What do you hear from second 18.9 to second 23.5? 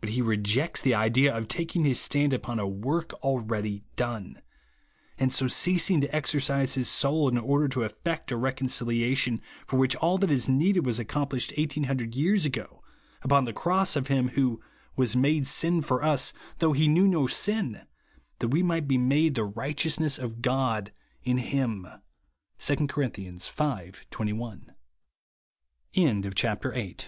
made the righteousness of God in him/* (2 Cor. V.